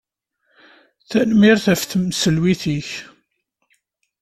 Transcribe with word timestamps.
Tanemmirt 1.09 1.65
ɣef 1.71 1.81
tmesliwt-ik. 1.85 2.89